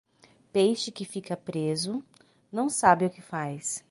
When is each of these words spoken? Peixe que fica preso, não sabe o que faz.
Peixe 0.51 0.89
que 0.91 1.05
fica 1.05 1.37
preso, 1.37 2.03
não 2.51 2.71
sabe 2.71 3.05
o 3.05 3.09
que 3.11 3.21
faz. 3.21 3.83